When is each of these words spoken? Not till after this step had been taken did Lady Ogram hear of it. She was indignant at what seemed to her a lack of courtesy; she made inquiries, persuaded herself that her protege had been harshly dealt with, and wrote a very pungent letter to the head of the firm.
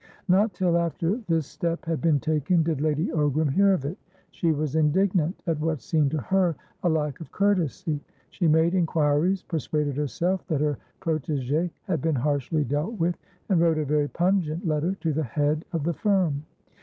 Not 0.27 0.55
till 0.55 0.79
after 0.79 1.17
this 1.27 1.45
step 1.45 1.85
had 1.85 2.01
been 2.01 2.19
taken 2.19 2.63
did 2.63 2.81
Lady 2.81 3.09
Ogram 3.09 3.51
hear 3.51 3.71
of 3.71 3.85
it. 3.85 3.99
She 4.31 4.51
was 4.51 4.75
indignant 4.75 5.39
at 5.45 5.59
what 5.59 5.79
seemed 5.79 6.09
to 6.09 6.17
her 6.17 6.55
a 6.81 6.89
lack 6.89 7.19
of 7.19 7.31
courtesy; 7.31 8.01
she 8.31 8.47
made 8.47 8.73
inquiries, 8.73 9.43
persuaded 9.43 9.95
herself 9.97 10.43
that 10.47 10.59
her 10.59 10.79
protege 11.01 11.69
had 11.83 12.01
been 12.01 12.15
harshly 12.15 12.63
dealt 12.63 12.95
with, 12.99 13.15
and 13.47 13.61
wrote 13.61 13.77
a 13.77 13.85
very 13.85 14.07
pungent 14.07 14.67
letter 14.67 14.95
to 15.01 15.13
the 15.13 15.21
head 15.23 15.65
of 15.71 15.83
the 15.83 15.93
firm. 15.93 16.45